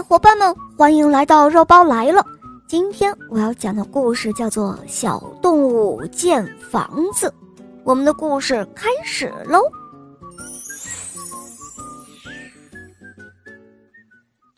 [0.00, 2.24] 伙伴们，欢迎来到肉包来了。
[2.66, 7.28] 今天我要讲的故事叫做《小动物建房子》。
[7.84, 9.60] 我们的故事开始喽。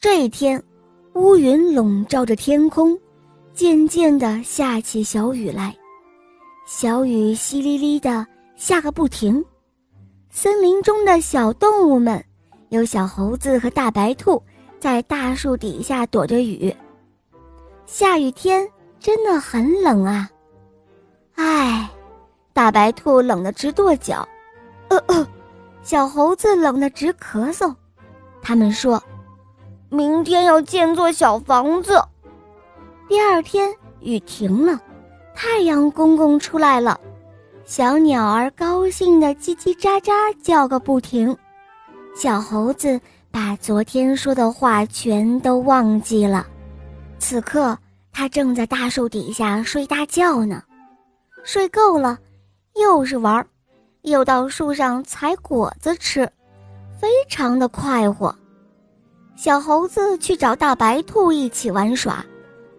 [0.00, 0.62] 这一天，
[1.14, 2.98] 乌云笼罩着天空，
[3.52, 5.76] 渐渐的下起小雨来，
[6.66, 8.26] 小雨淅沥沥的
[8.56, 9.44] 下个不停。
[10.30, 12.24] 森林中的小动物们，
[12.70, 14.42] 有小猴子和大白兔。
[14.80, 16.74] 在大树底下躲着雨。
[17.86, 18.68] 下雨天
[19.00, 20.28] 真的很冷啊！
[21.34, 21.88] 唉，
[22.52, 24.28] 大白兔冷得直跺脚，
[24.88, 25.26] 呃呃，
[25.82, 27.74] 小猴子冷得直咳嗽。
[28.42, 29.02] 他们说，
[29.88, 32.02] 明天要建座小房子。
[33.08, 34.80] 第二天雨停了，
[35.34, 37.00] 太阳公公出来了，
[37.64, 41.36] 小鸟儿高兴的叽叽喳喳叫个不停。
[42.14, 43.00] 小猴子。
[43.30, 46.46] 把昨天说的话全都忘记了，
[47.18, 47.78] 此刻
[48.10, 50.62] 他正在大树底下睡大觉呢，
[51.44, 52.18] 睡够了，
[52.76, 53.46] 又是玩，
[54.00, 56.28] 又到树上采果子吃，
[56.98, 58.34] 非常的快活。
[59.36, 62.24] 小猴子去找大白兔一起玩耍，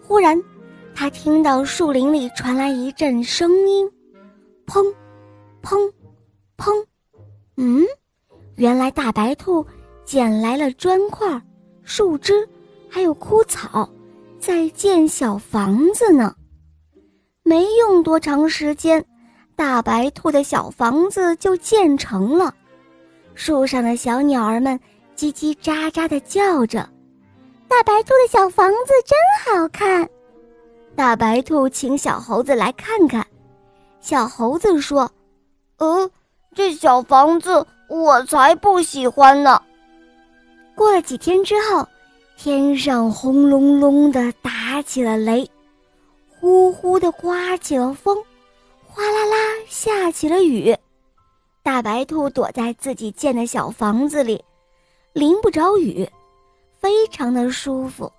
[0.00, 0.40] 忽然，
[0.94, 3.90] 他听到树林里传来一阵声音，
[4.64, 4.94] 砰，
[5.60, 5.92] 砰，
[6.56, 6.72] 砰，
[7.56, 7.84] 嗯，
[8.56, 9.66] 原来大白兔。
[10.04, 11.26] 捡来了砖块、
[11.82, 12.48] 树枝，
[12.88, 13.90] 还有枯草，
[14.38, 16.32] 在建小房子呢。
[17.42, 19.04] 没用多长时间，
[19.56, 22.54] 大白兔的小房子就建成了。
[23.34, 24.78] 树上的小鸟儿们
[25.16, 26.88] 叽叽喳喳地叫着
[27.66, 30.08] ：“大白兔的小房子真好看。”
[30.94, 33.26] 大白兔请小猴子来看看。
[34.00, 35.10] 小猴子说
[35.78, 36.08] ：“呃，
[36.54, 39.60] 这小房子我才不喜欢呢。”
[40.74, 41.86] 过了几天之后，
[42.36, 45.50] 天上轰隆隆的打起了雷，
[46.28, 48.16] 呼呼的刮起了风，
[48.86, 50.76] 哗啦啦下起了雨。
[51.62, 54.44] 大白兔躲在自己建的小房子里，
[55.14, 56.08] 淋不着雨，
[56.78, 58.12] 非常的舒服。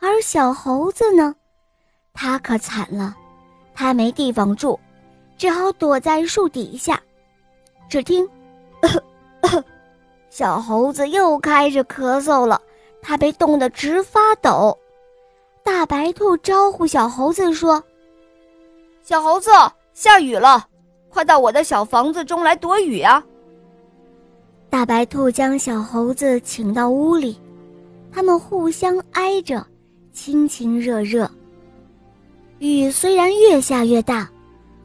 [0.00, 1.34] 而小猴子呢，
[2.12, 3.16] 它可惨了，
[3.74, 4.78] 它没地方住，
[5.38, 7.00] 只好躲在树底下。
[7.88, 8.28] 只听。
[10.30, 12.60] 小猴子又开始咳嗽了，
[13.00, 14.76] 它被冻得直发抖。
[15.62, 17.82] 大白兔招呼小猴子说
[19.02, 19.50] ：“小猴子，
[19.94, 20.66] 下雨了，
[21.08, 23.24] 快到我的小房子中来躲雨啊！”
[24.68, 27.40] 大白兔将小猴子请到屋里，
[28.12, 29.66] 他们互相挨着，
[30.12, 31.30] 亲亲热热。
[32.58, 34.30] 雨虽然越下越大，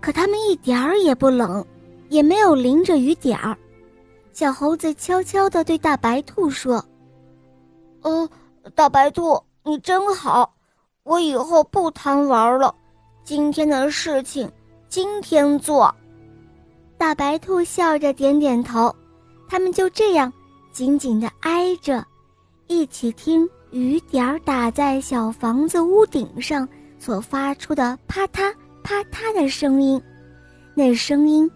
[0.00, 1.64] 可他们一点儿也不冷，
[2.08, 3.56] 也没有淋着雨点儿。
[4.34, 6.84] 小猴子悄悄地对大白兔说
[8.02, 8.28] ：“哦，
[8.74, 10.52] 大白兔，你真好，
[11.04, 12.74] 我以后不贪玩了，
[13.22, 14.50] 今天的事情
[14.88, 15.94] 今天做。”
[16.98, 18.92] 大白兔笑着点点头，
[19.48, 20.32] 他们就这样
[20.72, 22.04] 紧紧地挨着，
[22.66, 26.68] 一起听雨点打在小房子屋顶上
[26.98, 28.52] 所发出的啪嗒
[28.82, 30.02] 啪嗒的声音，
[30.74, 31.48] 那声音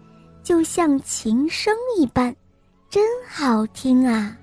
[0.43, 2.33] 就像琴声一般。
[2.89, 4.35] 真好听啊！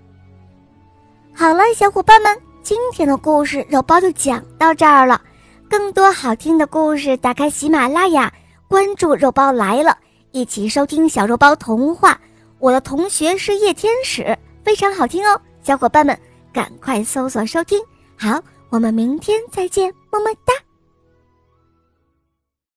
[1.35, 5.21] 好了，小伙伴们，今天的故事肉包就讲到这儿了。
[5.69, 8.33] 更多好听的故事，打开喜马拉雅，
[8.69, 9.99] 关注肉包来了，
[10.31, 12.17] 一起收听小肉包童话。
[12.61, 16.17] 我的同学是夜天使，非常好听哦，小伙伴们
[16.53, 17.83] 赶快搜索收听。
[18.17, 18.41] 好，
[18.71, 20.53] 我们明天再见，么么哒。